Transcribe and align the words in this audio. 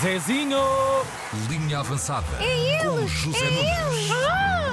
Zezinho! 0.00 0.58
Linha 1.48 1.80
avançada. 1.80 2.26
É 2.40 2.78
Com 2.84 2.98
ele! 2.98 3.06
José 3.08 3.38
É 3.38 3.50
Nunes. 3.50 4.10
ele! 4.10 4.12
Ah. 4.12 4.63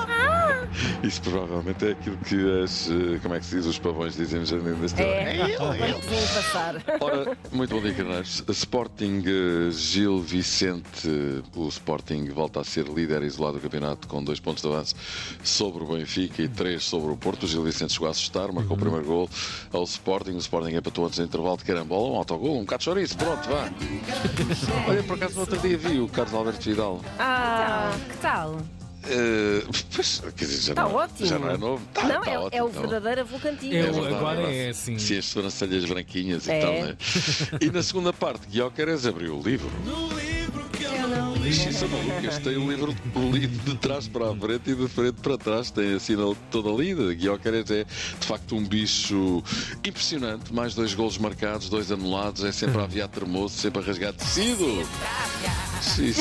Isso 1.04 1.22
provavelmente 1.22 1.86
é 1.86 1.92
aquilo 1.92 2.18
que 2.18 2.64
as. 2.64 2.90
eh, 2.90 3.20
Como 3.22 3.36
é 3.36 3.40
que 3.40 3.46
se 3.46 3.56
diz? 3.56 3.66
Os 3.66 3.80
pavões 3.80 4.16
dizem 4.16 4.40
no 4.40 4.46
Jardim 4.46 4.74
da 4.74 4.86
Estrela. 4.86 5.12
É, 5.12 5.56
quando 5.58 5.74
vim 6.02 6.34
passar. 6.34 6.76
Ora, 7.00 7.38
muito 7.52 7.74
bom 7.76 7.82
dia, 7.82 7.94
carneiros. 7.94 8.44
Sporting 8.50 9.24
eh, 9.26 9.72
Gil 9.72 10.20
Vicente. 10.22 11.44
O 11.56 11.68
Sporting 11.68 12.30
volta 12.30 12.62
a 12.62 12.64
ser 12.64 12.86
líder 12.88 13.24
isolado 13.24 13.58
do 13.58 13.62
campeonato 13.62 14.08
com 14.08 14.24
dois 14.24 14.40
pontos 14.40 14.62
de 14.64 14.70
avanço 14.70 14.96
sobre 15.44 15.84
o 15.84 15.88
Benfica 15.88 16.42
e 16.42 16.48
três 16.48 16.84
sobre 16.84 17.12
o 17.12 17.18
Porto. 17.18 17.44
O 17.44 17.48
Gil 17.48 17.64
Vicente 17.64 17.94
chegou 17.94 18.08
a 18.08 18.12
assustar, 18.12 18.52
marcou 18.52 18.76
o 18.78 18.80
primeiro 18.80 19.06
gol 19.06 19.30
ao 19.74 19.84
Sporting. 19.84 20.32
O 20.34 20.38
Sporting 20.38 20.76
empatou 20.76 21.06
antes 21.06 21.20
do 21.20 21.26
intervalo 21.26 21.58
de 21.58 21.64
carambola, 21.66 22.14
um 22.14 22.18
autogol, 22.18 22.58
um 22.58 22.62
bocado 22.62 22.80
de 22.80 22.86
chouriço. 22.86 23.18
Pronto, 23.18 23.50
vá. 23.50 23.70
Olha, 24.88 25.04
por 25.04 25.16
acaso 25.16 25.36
no 25.36 25.42
outro 25.42 25.58
dia 25.60 25.78
vi 25.78 26.00
o 26.00 26.08
Carlos 26.08 26.34
Alberto 26.34 26.64
Vidal. 26.70 27.02
Ah, 27.20 27.92
que 28.10 28.18
tal? 28.18 28.58
Eh, 29.04 29.64
pois, 29.96 30.22
quer 30.36 30.46
dizer, 30.46 30.62
já, 30.62 30.72
Está 30.74 30.84
não, 30.84 30.94
ótimo. 30.96 31.28
já 31.28 31.40
não 31.40 31.50
é 31.50 31.58
novo. 31.58 31.86
Tá, 31.94 32.04
não, 32.04 32.22
tá 32.22 32.32
é, 32.32 32.40
ótimo, 32.40 32.60
é 32.60 32.64
o 32.64 32.70
tá 32.70 32.80
verdadeiro 32.82 33.22
avô 33.22 33.40
cantinho. 33.40 33.76
É 33.78 33.82
verdade, 33.84 34.08
agora 34.16 34.36
verdade. 34.38 34.58
é 34.58 34.70
assim. 34.70 35.00
Sim, 35.00 35.18
as 35.18 35.26
sobrancelhas 35.26 35.86
branquinhas 35.86 36.48
e 36.48 36.52
É. 36.52 36.60
tal, 36.60 36.74
né? 36.74 36.98
E 37.62 37.70
na 37.72 37.82
segunda 37.84 38.14
parte, 38.14 38.48
Guiocares 38.48 39.06
abriu 39.06 39.38
o 39.38 39.42
livro. 39.42 39.70
Eu 39.86 41.08
não 41.08 41.34
li. 41.36 41.50
Isso 41.50 41.84
é 41.84 41.88
maluco. 41.88 42.26
Este 42.28 42.42
tem 42.42 42.56
o 42.58 42.70
livro 42.72 42.96
lido 43.32 43.72
de 43.72 43.78
trás 43.78 44.08
para 44.08 44.30
a 44.32 44.36
frente 44.36 44.70
e 44.72 44.76
de 44.76 44.88
frente 44.88 45.16
para 45.22 45.38
trás. 45.38 45.72
Tem 45.72 45.96
assim 45.96 46.16
toda 46.52 46.70
lida. 46.70 47.14
Guiocares 47.14 47.70
é 47.72 47.84
de 47.84 48.26
facto 48.26 48.56
um 48.56 48.64
bicho 48.64 49.44
impressionante. 49.86 50.54
Mais 50.54 50.76
dois 50.76 50.94
golos 50.94 51.18
marcados, 51.18 51.68
dois 51.70 51.92
anulados. 51.92 52.44
É 52.44 52.52
sempre 52.52 52.80
a 52.80 52.84
aviar 52.86 53.08
termoço, 53.10 53.58
sempre 53.58 53.82
a 53.82 53.86
rasgar 53.86 54.14
tecido. 54.14 54.58
Sim, 54.66 54.82
Isso 54.82 54.90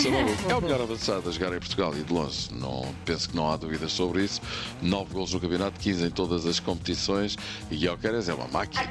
é 0.07 0.11
maluco. 0.11 0.51
É 0.51 0.55
o 0.57 0.61
melhor 0.63 0.81
avançado 0.81 1.29
a 1.29 1.33
jogar 1.33 1.55
em 1.55 1.59
Portugal 1.59 1.93
e 1.97 2.03
de 2.03 2.13
longe. 2.13 2.49
Não, 2.53 2.95
penso 3.05 3.29
que 3.29 3.37
não 3.37 3.51
há 3.53 3.57
dúvidas 3.57 3.93
sobre 3.93 4.25
isso. 4.25 4.41
Nove 4.83 5.13
golos 5.15 5.33
no 5.35 5.41
campeonato, 5.41 5.79
15 5.79 6.07
em 6.07 6.11
todas 6.11 6.47
as 6.47 6.59
competições. 6.61 7.37
E 7.71 7.77
Guiocares 7.77 8.29
é 8.29 8.35
uma 8.35 8.49
máquina. 8.49 8.83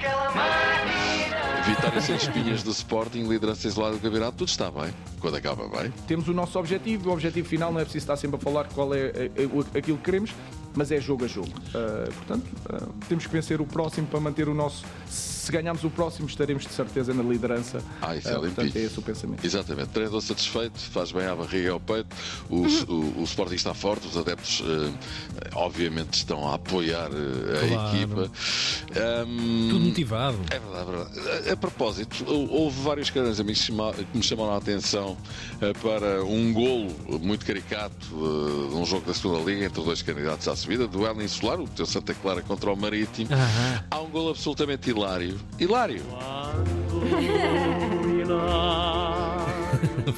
Vitória 1.65 2.01
sem 2.01 2.15
espinhas 2.15 2.63
do 2.63 2.71
Sporting, 2.71 3.27
liderança 3.27 3.67
isolada 3.67 3.95
do 3.95 4.01
campeonato, 4.01 4.37
tudo 4.37 4.47
está 4.49 4.71
bem. 4.71 4.93
Quando 5.19 5.35
acaba 5.35 5.67
bem. 5.67 5.91
Temos 6.07 6.27
o 6.27 6.33
nosso 6.33 6.57
objetivo, 6.57 7.09
o 7.09 7.13
objetivo 7.13 7.47
final 7.47 7.71
não 7.71 7.79
é 7.79 7.83
preciso 7.83 8.03
estar 8.03 8.15
sempre 8.17 8.37
a 8.37 8.39
falar 8.39 8.65
qual 8.69 8.93
é 8.93 9.07
eh, 9.07 9.31
o- 9.53 9.65
aquilo 9.77 9.97
que 9.97 10.03
queremos, 10.05 10.31
mas 10.73 10.91
é 10.91 10.99
jogo 11.01 11.25
a 11.25 11.27
jogo. 11.27 11.49
Ah, 11.75 12.09
portanto, 12.11 12.45
ah, 12.69 12.87
temos 13.07 13.25
que 13.27 13.31
vencer 13.31 13.59
o 13.61 13.65
próximo 13.65 14.07
para 14.07 14.19
manter 14.19 14.47
o 14.47 14.53
nosso. 14.55 14.83
Se 15.49 15.53
ganharmos 15.53 15.83
o 15.83 15.89
próximo, 15.89 16.27
estaremos 16.27 16.63
de 16.63 16.71
certeza 16.71 17.11
na 17.11 17.23
liderança. 17.23 17.81
Ah, 18.03 18.15
isso 18.15 18.29
é 18.29 18.33
Ah, 18.35 18.39
portanto, 18.39 18.75
é 18.75 18.81
esse 18.81 18.99
o 18.99 19.01
pensamento. 19.01 19.43
Exatamente, 19.43 19.89
treinador 19.89 20.21
satisfeito, 20.21 20.77
faz 20.79 21.11
bem 21.11 21.25
à 21.25 21.35
barriga 21.35 21.57
e 21.57 21.67
ao 21.69 21.79
peito. 21.79 22.15
O, 22.51 22.57
o, 22.87 23.21
o 23.21 23.23
Sporting 23.23 23.55
está 23.55 23.73
forte, 23.73 24.05
os 24.07 24.15
adeptos, 24.15 24.61
eh, 24.63 25.49
obviamente, 25.55 26.13
estão 26.13 26.47
a 26.47 26.53
apoiar 26.53 27.07
a 27.07 27.67
Claro. 27.67 27.95
equipa. 27.97 28.31
Ahm, 28.95 29.69
Tudo 29.71 29.85
motivado. 29.85 30.37
É 30.51 30.59
verdade, 30.59 30.81
é 30.81 30.85
verdade. 31.25 31.49
A, 31.49 31.53
a 31.53 31.57
propósito, 31.57 32.23
houve 32.27 32.79
vários 32.83 33.09
caras 33.09 33.39
amigos 33.39 33.65
que 33.65 33.71
me 34.17 34.21
chamaram 34.23 34.53
a 34.53 34.57
atenção 34.57 35.17
eh, 35.61 35.73
para 35.81 36.23
um 36.23 36.53
golo 36.53 36.93
muito 37.23 37.43
caricato 37.43 38.05
eh, 38.11 38.75
num 38.75 38.85
jogo 38.85 39.07
da 39.07 39.15
segunda 39.15 39.39
Liga 39.49 39.65
entre 39.65 39.81
dois 39.83 40.03
candidatos 40.03 40.47
à 40.47 40.55
subida, 40.55 40.85
duelo 40.87 41.23
insular, 41.23 41.59
o 41.59 41.67
teu 41.67 41.87
Santa 41.87 42.13
Clara 42.13 42.43
contra 42.43 42.71
o 42.71 42.75
Marítimo. 42.77 43.29
Há 43.89 43.99
um 43.99 44.09
golo 44.11 44.29
absolutamente 44.29 44.91
hilário. 44.91 45.38
Hilário! 45.59 46.01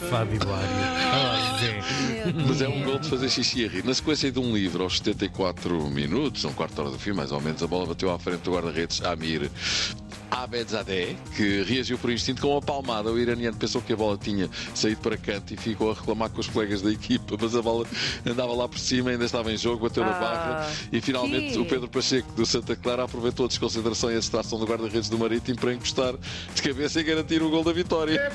Fábio 0.10 0.42
Hilário. 0.42 0.70
Ah. 1.14 1.52
Mas 2.48 2.62
é 2.62 2.68
um 2.68 2.84
gol 2.84 3.00
de 3.00 3.10
fazer 3.10 3.30
xixi 3.30 3.66
a 3.66 3.68
rir. 3.68 3.84
Na 3.84 3.94
sequência 3.94 4.32
de 4.32 4.40
um 4.40 4.54
livro, 4.54 4.84
aos 4.84 4.98
74 4.98 5.88
minutos, 5.90 6.46
um 6.46 6.54
quarto 6.54 6.76
de 6.76 6.82
hora 6.82 6.90
do 6.92 7.00
fim, 7.00 7.12
mais 7.12 7.32
ou 7.32 7.42
menos, 7.42 7.62
a 7.62 7.68
bola 7.68 7.88
bateu 7.88 8.12
à 8.12 8.20
frente 8.20 8.42
do 8.42 8.52
guarda-redes 8.52 9.04
Amir 9.04 9.50
Abedzadeh, 10.32 11.16
que 11.36 11.62
reagiu 11.64 11.98
por 11.98 12.10
instinto 12.10 12.42
com 12.42 12.48
uma 12.54 12.62
palmada. 12.62 13.12
O 13.12 13.20
iraniano 13.20 13.56
pensou 13.58 13.82
que 13.82 13.92
a 13.92 13.96
bola 13.98 14.18
tinha 14.18 14.50
saído 14.74 15.02
para 15.02 15.18
canto 15.18 15.54
e 15.54 15.58
ficou 15.58 15.92
a 15.92 15.94
reclamar 15.94 16.30
com 16.30 16.40
os 16.40 16.48
colegas 16.48 16.82
da 16.82 16.90
equipa, 16.90 17.36
mas 17.40 17.54
a 17.56 17.62
bola 17.62 17.86
andava 18.26 18.54
lá 18.54 18.68
por 18.68 18.80
cima, 18.80 19.10
ainda 19.12 19.26
estava 19.26 19.52
em 19.52 19.58
jogo, 19.58 19.84
bateu 19.88 20.04
na 20.04 20.12
Ah, 20.12 20.20
barra 20.20 20.72
e 20.92 21.02
finalmente 21.02 21.54
que- 21.54 21.60
o 21.60 21.66
Pedro 21.66 21.90
Pacheco 21.90 22.32
do 22.32 22.46
Santa 22.46 22.76
Clara 22.78 23.04
aproveitou 23.04 23.46
a 23.46 23.48
desconsideração 23.50 24.10
e 24.10 24.16
a 24.16 24.20
distração 24.20 24.58
do 24.58 24.66
guarda-redes 24.66 25.10
do 25.10 25.18
Marítimo 25.20 25.58
para 25.60 25.74
encostar 25.74 26.14
de 26.56 26.62
cabeça 26.62 27.00
e 27.00 27.04
garantir 27.04 27.42
o 27.44 27.50
gol 27.50 27.64
da 27.64 27.74
vitória. 27.74 28.32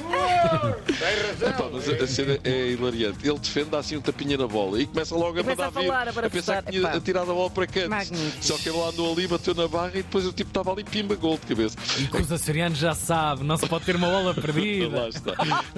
Epá, 1.40 1.68
mas 1.72 1.88
a, 1.88 2.04
a 2.04 2.06
cena 2.06 2.38
é 2.44 2.68
hilariante. 2.72 3.26
Ele 3.26 3.38
defende, 3.38 3.70
dá 3.70 3.78
assim 3.78 3.96
um 3.96 4.00
tapinha 4.00 4.36
na 4.36 4.46
bola 4.46 4.80
e 4.80 4.86
começa 4.86 5.14
logo 5.14 5.38
a 5.38 5.42
começa 5.42 5.62
mandar 5.64 5.68
a 5.68 5.72
falar, 5.72 6.12
vir, 6.12 6.24
a 6.24 6.30
pensar 6.30 6.62
que 6.62 6.72
tinha 6.72 6.82
epá. 6.82 6.92
atirado 6.96 7.30
a 7.30 7.34
bola 7.34 7.50
para 7.50 7.66
canto. 7.66 7.88
Magnífico. 7.90 8.44
Só 8.44 8.56
que 8.58 8.68
ele 8.68 8.78
lá 8.78 8.88
andou 8.88 9.12
ali, 9.12 9.26
bateu 9.26 9.54
na 9.54 9.66
barra 9.68 9.90
e 9.94 10.02
depois 10.02 10.26
o 10.26 10.32
tipo 10.32 10.50
estava 10.50 10.72
ali, 10.72 10.84
pimba, 10.84 11.14
gol 11.16 11.38
de 11.38 11.46
cabeça. 11.46 11.76
E 11.98 12.06
que 12.06 12.16
os 12.18 12.30
açorianos 12.32 12.78
já 12.78 12.94
sabem, 12.94 13.44
não 13.44 13.56
se 13.56 13.66
pode 13.68 13.84
ter 13.84 13.96
uma 13.96 14.08
bola 14.08 14.34
perdida. 14.34 14.88
Lá 15.02 15.08
está. 15.08 15.32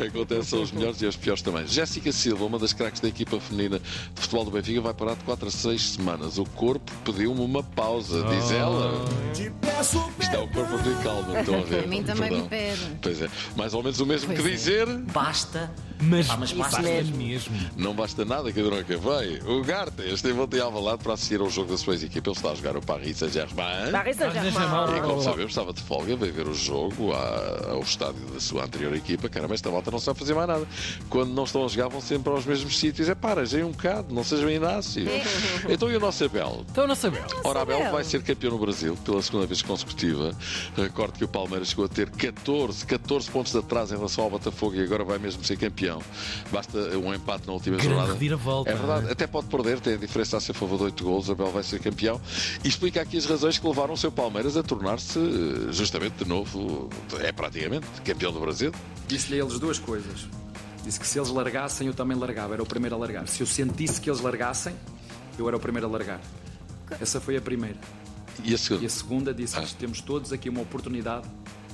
Acontece 0.05 0.55
aos 0.55 0.73
melhores 0.73 1.01
e 1.03 1.07
aos 1.07 1.17
piores 1.17 1.43
também. 1.43 1.67
Jéssica 1.67 2.11
Silva, 2.13 2.45
uma 2.45 2.59
das 2.59 2.73
craques 2.73 3.01
da 3.01 3.09
equipa 3.09 3.39
feminina 3.41 3.79
de 3.79 4.21
futebol 4.21 4.45
do 4.45 4.51
Benfica, 4.51 4.81
vai 4.81 4.95
parar 4.95 5.15
de 5.15 5.25
4 5.25 5.49
a 5.49 5.51
6 5.51 5.83
semanas. 5.83 6.39
O 6.39 6.45
corpo 6.45 6.91
pediu-me 7.05 7.41
uma 7.41 7.63
pausa, 7.63 8.25
diz 8.25 8.51
ela. 8.51 9.05
Isto 10.21 10.35
é 10.35 10.39
o 10.39 10.49
corpo 10.49 10.75
a 10.75 10.79
pedir 10.79 10.97
calma, 11.03 11.41
estão 11.41 11.59
a 11.61 11.63
ver. 11.63 11.85
A 11.85 11.87
mim 11.87 12.03
também 12.03 12.29
Perdão. 12.29 12.43
me 12.43 12.49
pede. 12.49 12.81
Pois 13.01 13.23
é, 13.23 13.29
mais 13.57 13.73
ou 13.75 13.83
menos 13.83 14.01
o 14.01 14.07
mesmo 14.07 14.27
Pois 14.29 14.41
que 14.41 14.47
é. 14.49 14.51
dizer. 14.51 14.87
Basta. 15.13 15.71
Mas, 16.01 16.31
Ah, 16.31 16.37
mas 16.37 16.53
basta 16.53 16.81
mesmo. 16.81 17.17
mesmo. 17.17 17.57
Não 17.77 17.93
basta 17.95 18.25
nada 18.25 18.53
que 18.53 18.61
a 18.61 18.63
Dronca 18.63 18.97
vai. 18.99 19.39
O 19.41 19.63
Garta 19.65 20.05
esteve 20.05 20.39
ontem 20.39 20.61
ao 20.61 20.81
lado 20.81 21.03
para 21.03 21.15
assistir 21.15 21.41
ao 21.41 21.51
jogo 21.51 21.71
da 21.73 21.77
sua 21.77 21.97
equipa. 21.97 22.31
Ele 22.31 22.37
está 22.37 22.51
a 22.51 22.55
jogar 22.55 22.77
o 22.77 22.81
Paris 22.81 23.17
Saint-Germain. 23.19 23.91
Paris 23.91 23.93
Paris 23.93 24.17
Saint-Germain. 24.17 24.97
E 24.97 25.01
como 25.01 25.21
sabemos, 25.23 25.51
estava 25.51 25.73
de 25.73 25.83
folga, 25.99 26.17
veio 26.17 26.33
ver 26.33 26.47
o 26.47 26.55
jogo 26.55 27.13
à- 27.13 27.73
ao 27.73 27.81
estádio 27.81 28.21
da 28.33 28.41
sua 28.41 28.65
anterior 28.65 28.95
equipa. 28.95 29.29
Caramba, 29.29 29.55
esta 29.55 29.69
volta 29.71 29.91
não 29.91 29.99
sabe 29.99 30.19
fazer 30.19 30.35
mais 30.35 30.47
nada. 30.47 30.67
Quando 31.11 31.33
não 31.33 31.45
estão 31.45 31.65
a 31.65 31.69
jogar, 31.69 31.89
vão 31.89 32.01
sempre 32.01 32.33
aos 32.33 32.45
mesmos 32.45 32.79
sítios. 32.79 33.09
É 33.09 33.15
para, 33.15 33.45
já 33.45 33.59
um 33.65 33.71
bocado, 33.73 34.15
não 34.15 34.23
sejam 34.23 34.49
Inácio. 34.51 35.05
então 35.69 35.91
e 35.91 35.97
o 35.97 36.01
nosso 36.01 36.25
Abel? 36.25 36.65
Então 36.71 36.87
não 36.87 36.95
sabemos. 36.95 37.33
Ora, 37.45 37.63
Abel 37.63 37.79
Abel. 37.81 37.93
vai 37.93 38.05
ser 38.05 38.23
campeão 38.23 38.53
no 38.53 38.59
Brasil 38.59 38.97
pela 39.05 39.21
segunda 39.23 39.47
vez 39.47 39.61
consecutiva. 39.63 40.33
Recorde 40.77 41.19
que 41.19 41.25
o 41.25 41.29
Palmeiras 41.29 41.69
chegou 41.69 41.85
a 41.85 41.89
ter 41.89 42.09
14, 42.11 42.87
14 42.87 43.31
pontos 43.31 43.53
de 43.53 43.59
atraso 43.59 43.95
em 43.95 43.97
relação 43.97 44.25
ao 44.25 44.31
Botafogo 44.31 44.77
e 44.77 44.83
agora 44.83 45.05
vai 45.05 45.19
mesmo 45.19 45.43
ser 45.45 45.57
campeão. 45.57 46.01
Basta 46.53 46.79
um 46.97 47.13
empate 47.13 47.47
na 47.47 47.53
última 47.55 47.77
Grande 47.77 47.91
jornada. 47.91 48.13
reviravolta, 48.13 48.71
É 48.71 48.75
verdade, 48.75 49.09
é? 49.09 49.13
até 49.13 49.27
pode 49.27 49.49
perder, 49.49 49.81
tem 49.81 49.95
a 49.95 49.97
diferença 49.97 50.37
a 50.37 50.41
ser 50.41 50.53
favor 50.53 50.77
de 50.79 50.85
8 50.85 51.05
golos. 51.05 51.29
Abel 51.31 51.51
vai 51.51 51.63
ser 51.63 51.81
campeão 51.81 52.21
e 52.65 52.69
explica 52.69 53.01
aqui 53.03 53.17
as 53.17 53.25
razões 53.27 53.59
que 53.59 53.67
levaram 53.67 53.95
o 53.95 53.97
seu 53.97 54.13
Palmeiras 54.13 54.57
a 54.57 54.63
tornar-se 54.63 55.19
eh, 55.19 55.73
justamente 55.89 56.23
de 56.23 56.29
novo, 56.29 56.91
é 57.19 57.33
praticamente 57.33 57.87
campeão 58.05 58.31
do 58.31 58.41
Brasil. 58.41 58.71
Disse-lhe 59.07 59.41
a 59.41 59.45
eles 59.45 59.59
duas 59.59 59.79
coisas. 59.79 60.29
Disse 60.85 61.01
que 61.01 61.07
se 61.07 61.19
eles 61.19 61.31
largassem, 61.31 61.87
eu 61.87 61.95
também 61.95 62.15
largava. 62.17 62.53
Era 62.53 62.63
o 62.63 62.67
primeiro 62.67 62.95
a 62.95 62.99
largar. 62.99 63.27
Se 63.27 63.41
eu 63.41 63.47
sentisse 63.47 63.99
que 63.99 64.11
eles 64.11 64.21
largassem, 64.21 64.75
eu 65.39 65.49
era 65.49 65.57
o 65.57 65.61
primeiro 65.61 65.87
a 65.87 65.91
largar. 65.91 66.21
Essa 67.01 67.23
foi 67.23 67.39
a 67.39 67.41
primeira. 67.41 67.79
E 68.45 68.53
a 68.53 68.59
segunda? 68.59 68.85
E 68.85 68.87
a 68.87 68.91
segunda 68.91 69.35
disse-lhes: 69.35 69.73
temos 69.73 70.03
todos 70.03 70.31
aqui 70.31 70.51
uma 70.51 70.61
oportunidade 70.61 71.27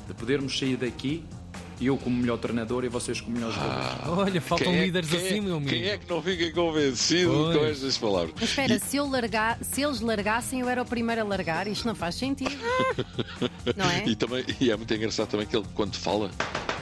de 0.07 0.15
podermos 0.15 0.57
sair 0.57 0.77
daqui, 0.77 1.25
eu 1.81 1.97
como 1.97 2.17
melhor 2.17 2.39
treinador 2.39 2.85
e 2.85 2.89
vocês 2.89 3.21
como 3.21 3.37
melhores 3.37 3.55
jogadores. 3.57 3.99
Olha, 4.09 4.41
faltam 4.41 4.67
Quem 4.69 4.77
é- 4.81 4.85
líderes 4.85 5.11
quem 5.11 5.19
é- 5.21 5.23
assim, 5.27 5.41
meu 5.41 5.57
amigo. 5.57 5.71
Quem 5.71 5.85
é 5.85 5.99
que 5.99 6.09
não 6.09 6.23
fica 6.23 6.51
convencido 6.53 7.31
Pois. 7.33 7.57
com 7.59 7.65
estas 7.65 7.99
palavras? 7.99 8.35
Mas 8.41 8.49
espera, 8.51 8.79
se, 8.79 8.97
eu 8.97 9.09
largar, 9.09 9.59
se 9.63 9.83
eles 9.83 10.01
largassem, 10.01 10.61
eu 10.61 10.69
era 10.69 10.83
o 10.83 10.85
primeiro 10.87 11.21
a 11.21 11.25
largar. 11.25 11.67
Isto 11.67 11.87
não 11.87 11.95
faz 11.95 12.15
sentido. 12.15 12.55
Não 13.77 13.91
é? 13.91 14.05
E, 14.07 14.15
também, 14.15 14.45
e 14.61 14.71
é 14.71 14.77
muito 14.77 14.93
engraçado 14.95 15.29
também 15.29 15.47
que 15.47 15.57
ele, 15.57 15.67
quando 15.75 15.97
fala, 15.97 16.31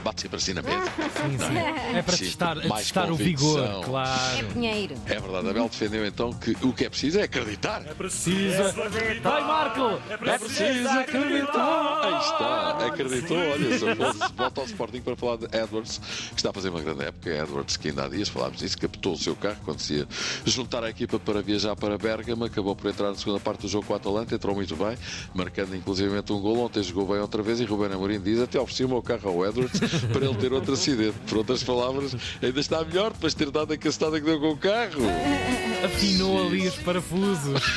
bate 0.02 0.22
sempre 0.22 0.36
assim 0.36 0.52
na 0.52 0.62
mesa. 0.62 0.84
Sim, 0.86 1.38
sim. 1.38 1.96
É 1.96 2.02
para 2.02 2.16
Sim, 2.16 2.24
testar, 2.24 2.56
mais 2.66 2.82
testar 2.84 3.10
o 3.10 3.14
vigor, 3.14 3.60
É 3.64 3.84
claro. 3.84 4.46
Pinheiro. 4.52 4.94
É 5.06 5.20
verdade, 5.20 5.48
Abel 5.48 5.68
defendeu 5.68 6.06
então 6.06 6.32
que 6.32 6.56
o 6.62 6.72
que 6.72 6.84
é 6.84 6.90
preciso 6.90 7.20
é 7.20 7.22
acreditar. 7.24 7.82
Precisa. 7.94 8.72
Vai, 9.22 9.42
Marco! 9.42 10.00
É 10.10 10.38
preciso 10.38 10.88
acreditar! 10.88 12.00
Aí 12.02 12.20
está, 12.20 12.86
acreditou. 12.86 13.36
Olha, 13.36 13.78
se 13.78 13.94
fosse, 13.94 14.32
volta 14.34 14.60
ao 14.60 14.66
Sporting 14.66 15.00
para 15.00 15.16
falar 15.16 15.36
de 15.36 15.44
Edwards, 15.56 16.00
que 16.30 16.36
está 16.36 16.50
a 16.50 16.52
fazer 16.52 16.68
uma 16.68 16.80
grande 16.80 17.04
época. 17.04 17.30
Edwards, 17.30 17.76
que 17.76 17.88
ainda 17.88 18.04
há 18.04 18.08
dias 18.08 18.28
falámos 18.28 18.58
disso, 18.58 18.78
captou 18.78 19.12
o 19.12 19.16
seu 19.18 19.36
carro 19.36 19.58
quando 19.64 19.80
se 19.80 19.94
ia 19.94 20.08
juntar 20.44 20.82
à 20.84 20.90
equipa 20.90 21.18
para 21.18 21.40
viajar 21.42 21.76
para 21.76 21.96
Bergamo. 21.96 22.44
Acabou 22.44 22.74
por 22.74 22.90
entrar 22.90 23.08
na 23.08 23.14
segunda 23.14 23.40
parte 23.40 23.62
do 23.62 23.68
jogo 23.68 23.86
com 23.86 23.92
o 23.92 23.96
Atalanta, 23.96 24.34
entrou 24.34 24.54
muito 24.54 24.74
bem, 24.76 24.96
marcando 25.34 25.74
inclusivamente 25.76 26.32
um 26.32 26.40
gol. 26.40 26.58
Ontem 26.58 26.82
jogou 26.82 27.06
bem 27.06 27.18
outra 27.18 27.42
vez 27.42 27.60
e 27.60 27.64
Ruben 27.64 27.92
Amorim 27.92 28.20
diz: 28.20 28.40
Até 28.40 28.58
ofereci 28.60 28.84
o 28.84 28.88
meu 28.88 29.02
carro 29.02 29.28
ao 29.30 29.46
Edwards 29.46 29.80
para 30.12 30.24
ele 30.24 30.34
ter 30.36 30.52
outro 30.52 30.74
acidente. 30.74 31.14
Por 31.26 31.38
outras 31.38 31.62
palavras, 31.62 32.14
ainda 32.42 32.60
está 32.60 32.84
melhor 32.84 33.12
depois 33.12 33.34
de 33.34 33.44
ter 33.44 33.50
dado 33.50 33.72
a 33.72 33.76
cacetada 33.76 34.18
que 34.20 34.26
deu 34.26 34.40
com 34.40 34.50
o 34.50 34.56
carro. 34.56 35.02
Afinou 35.84 36.46
ali 36.46 36.66
os 36.68 36.74
parafusos. 36.76 37.60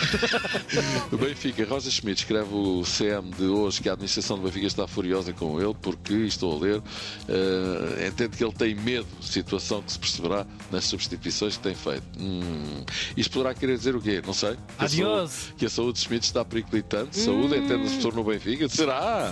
O 1.11 1.17
Benfica, 1.17 1.65
Rosa 1.65 1.89
Schmidt 1.89 2.21
escreve 2.21 2.53
o 2.53 2.83
CM 2.83 3.31
de 3.31 3.45
hoje 3.45 3.81
que 3.81 3.89
a 3.89 3.93
administração 3.93 4.37
do 4.37 4.43
Benfica 4.43 4.67
está 4.67 4.87
furiosa 4.87 5.31
com 5.33 5.59
ele 5.61 5.75
porque, 5.81 6.13
estou 6.13 6.57
a 6.57 6.59
ler, 6.61 6.81
eh, 7.29 8.07
entende 8.07 8.35
que 8.37 8.43
ele 8.43 8.53
tem 8.53 8.75
medo, 8.75 9.07
situação 9.21 9.81
que 9.81 9.91
se 9.91 9.99
perceberá 9.99 10.45
nas 10.71 10.85
substituições 10.85 11.57
que 11.57 11.63
tem 11.63 11.75
feito. 11.75 12.03
Hum, 12.19 12.83
isto 13.15 13.31
poderá 13.31 13.53
querer 13.53 13.77
dizer 13.77 13.95
o 13.95 14.01
quê? 14.01 14.21
Não 14.25 14.33
sei. 14.33 14.51
Que 14.53 14.57
a 14.77 14.85
Adiós. 14.85 15.31
saúde, 15.31 15.53
que 15.57 15.65
a 15.65 15.69
saúde 15.69 15.93
de 15.93 15.99
Schmidt 15.99 16.25
está 16.25 16.43
periclitante. 16.43 17.17
Saúde, 17.17 17.57
entende-se 17.57 17.95
pessoa 17.95 18.13
no 18.13 18.23
Benfica? 18.23 18.67
Será? 18.67 19.31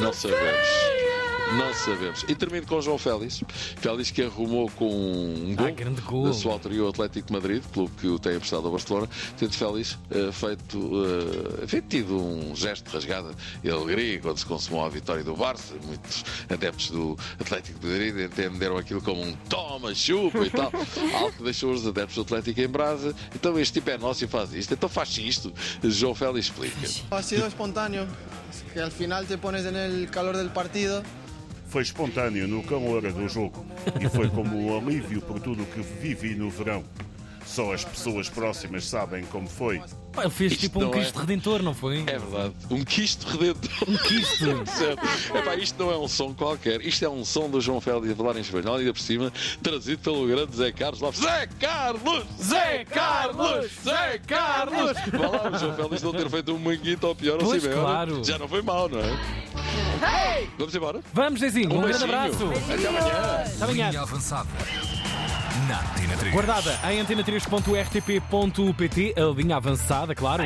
Não 0.00 0.12
sabemos. 0.12 0.97
Não 1.56 1.72
sabemos. 1.74 2.24
E 2.28 2.34
termino 2.34 2.66
com 2.66 2.80
João 2.80 2.98
Félix. 2.98 3.42
Félix 3.76 4.10
que 4.10 4.22
arrumou 4.22 4.70
com 4.76 4.86
um 4.90 5.54
gol, 5.56 5.66
Ah, 5.66 5.70
grande 5.70 6.00
gol. 6.02 6.24
da 6.26 6.32
sua 6.32 6.52
autoria 6.52 6.84
o 6.84 6.88
Atlético 6.88 7.28
de 7.28 7.32
Madrid, 7.32 7.62
clube 7.72 7.92
que 7.98 8.06
o 8.06 8.18
tem 8.18 8.34
emprestado 8.36 8.66
ao 8.66 8.72
Barcelona, 8.72 9.08
tendo 9.38 9.52
Félix 9.54 9.98
eh, 10.10 10.30
feito, 10.30 10.78
eh, 11.58 11.64
enfim, 11.64 11.80
tido 11.88 12.16
um 12.22 12.54
gesto 12.54 12.84
de 12.88 12.94
rasgada 12.94 13.30
e 13.64 13.70
alegria 13.70 14.20
quando 14.20 14.38
se 14.38 14.44
consumou 14.46 14.84
a 14.84 14.88
vitória 14.88 15.24
do 15.24 15.34
Barça. 15.34 15.74
Muitos 15.86 16.24
adeptos 16.50 16.90
do 16.90 17.16
Atlético 17.40 17.78
de 17.78 17.86
Madrid 17.86 18.16
entenderam 18.18 18.76
aquilo 18.76 19.00
como 19.00 19.22
um 19.22 19.34
toma, 19.48 19.94
chupa 19.94 20.44
e 20.44 20.50
tal. 20.50 20.70
Algo 21.14 21.32
que 21.32 21.42
deixou 21.44 21.72
os 21.72 21.86
adeptos 21.86 22.16
do 22.16 22.22
Atlético 22.22 22.60
em 22.60 22.68
brasa. 22.68 23.14
Então 23.34 23.58
este 23.58 23.74
tipo 23.74 23.88
é 23.90 23.96
nosso 23.96 24.24
e 24.24 24.28
faz 24.28 24.52
isto. 24.52 24.74
Então 24.74 24.88
faz 24.88 25.16
isto. 25.16 25.52
João 25.82 26.14
Félix 26.14 26.46
explica. 26.46 26.88
Ha 27.10 27.22
sido 27.22 27.46
espontáneo, 27.46 28.06
que 28.72 28.80
al 28.80 28.90
final 28.90 29.24
te 29.26 29.38
pones 29.38 29.64
en 29.64 29.76
el 29.76 30.10
calor 30.10 30.36
del 30.36 30.50
partido 30.50 31.02
Foi 31.68 31.82
espontâneo 31.82 32.48
no 32.48 32.62
calor 32.62 33.02
do 33.12 33.28
jogo 33.28 33.64
e 34.00 34.08
foi 34.08 34.28
como 34.30 34.56
um 34.58 34.76
alívio 34.78 35.20
por 35.20 35.38
tudo 35.38 35.62
o 35.62 35.66
que 35.66 35.80
vivi 35.80 36.34
no 36.34 36.48
verão. 36.50 36.82
Só 37.44 37.72
as 37.72 37.82
pessoas 37.82 38.28
próximas 38.28 38.84
sabem 38.84 39.24
como 39.24 39.48
foi. 39.48 39.80
Pá, 40.12 40.22
Ele 40.22 40.30
fez 40.30 40.52
Isto 40.52 40.60
tipo 40.62 40.84
um 40.84 40.88
é- 40.88 40.90
Cristo 40.90 41.18
Redentor, 41.18 41.62
não 41.62 41.72
foi? 41.72 42.00
É 42.06 42.18
verdade. 42.18 42.54
Um 42.70 42.84
quisto 42.84 43.26
redentor. 43.26 43.70
Um 43.88 43.96
quisto. 43.96 44.64
certo. 44.76 45.02
Epá, 45.34 45.56
isto 45.56 45.82
não 45.82 45.90
é 45.90 45.96
um 45.96 46.06
som 46.06 46.34
qualquer. 46.34 46.82
Isto 46.84 47.06
é 47.06 47.08
um 47.08 47.24
som 47.24 47.48
do 47.48 47.58
João 47.58 47.80
Félix 47.80 48.12
a 48.12 48.16
falar 48.16 48.36
em 48.36 48.40
espanhol 48.40 48.76
e 48.76 48.80
ainda 48.80 48.92
por 48.92 49.00
cima 49.00 49.32
trazido 49.62 49.98
pelo 50.02 50.26
grande 50.26 50.54
Zé 50.56 50.72
Carlos 50.72 51.00
Lopes. 51.00 51.20
Zé 51.20 51.46
Carlos! 51.58 52.24
Zé 52.42 52.84
Carlos! 52.84 53.66
Zé 53.82 54.18
Carlos! 54.26 54.92
Vá 55.12 55.28
lá, 55.28 55.50
o 55.56 55.58
João 55.58 55.74
Félix 55.74 56.02
não 56.02 56.12
ter 56.12 56.28
feito 56.28 56.52
um 56.54 56.58
manguito 56.58 57.06
ou 57.06 57.14
pior 57.14 57.40
ao 57.40 57.46
Pois, 57.46 57.62
Simeone. 57.62 57.82
claro. 57.82 58.24
Já 58.24 58.38
não 58.38 58.46
foi 58.48 58.60
mal, 58.60 58.88
não 58.90 59.00
é? 59.00 59.18
Vamos 60.58 60.74
embora? 60.74 61.00
Vamos, 61.12 61.40
Zezinho, 61.40 61.72
um, 61.72 61.82
grande 61.82 61.98
beijinho. 61.98 62.18
abraço. 62.18 62.50
Até 62.72 62.88
amanhã. 62.88 63.44
Até 63.54 63.64
amanhã. 63.64 63.88
Linha 63.90 64.00
avançada. 64.02 64.48
Na 65.68 65.80
Antena 65.80 66.16
3. 66.16 66.32
Guardada 66.32 66.78
em 66.90 67.02
antena3.rtp.pt, 67.04 69.14
a 69.16 69.20
linha 69.36 69.56
avançada, 69.56 70.14
claro. 70.14 70.44